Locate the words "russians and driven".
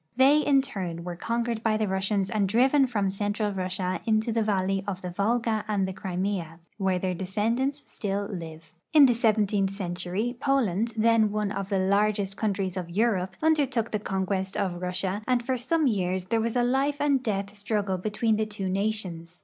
1.87-2.87